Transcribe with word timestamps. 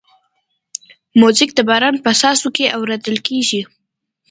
موزیک 1.19 1.51
د 1.55 1.59
باران 1.69 1.95
په 2.03 2.11
څاڅو 2.19 2.49
کې 2.55 2.73
اورېدل 2.77 3.17
کېږي. 3.27 3.61